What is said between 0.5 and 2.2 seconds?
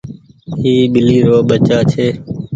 اي ٻلي رو ٻچآ ڇي۔